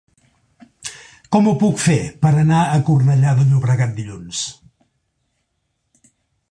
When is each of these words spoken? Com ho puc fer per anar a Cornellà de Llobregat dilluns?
Com 1.35 1.49
ho 1.49 1.53
puc 1.63 1.77
fer 1.83 1.97
per 2.27 2.31
anar 2.45 2.63
a 2.63 2.81
Cornellà 2.89 3.35
de 3.41 3.47
Llobregat 3.51 3.95
dilluns? 4.01 4.45